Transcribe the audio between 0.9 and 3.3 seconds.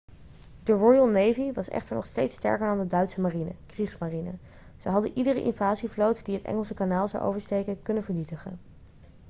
navy was echter nog steeds sterker dan de duitse